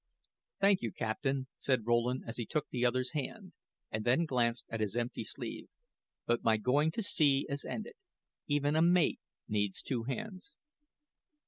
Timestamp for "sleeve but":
5.23-6.43